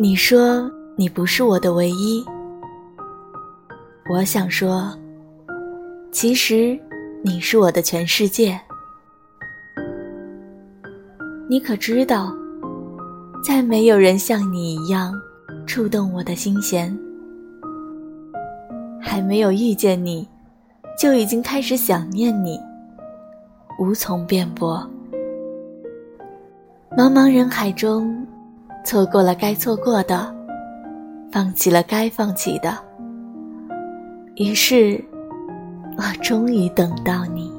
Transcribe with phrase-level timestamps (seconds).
[0.00, 2.24] 你说你不是我的唯一，
[4.08, 4.96] 我想说，
[6.12, 6.78] 其实
[7.20, 8.56] 你是我的全世界。
[11.48, 12.32] 你可知道，
[13.42, 15.12] 再没有人像你一样
[15.66, 16.96] 触动我的心弦。
[19.00, 20.28] 还没有遇见你，
[20.96, 22.56] 就已经开始想念你，
[23.80, 24.88] 无从辩驳。
[26.96, 28.24] 茫茫人海中。
[28.84, 30.34] 错过了该错过的，
[31.30, 32.76] 放弃了该放弃的，
[34.36, 35.02] 于是，
[35.96, 37.57] 我终于等到你。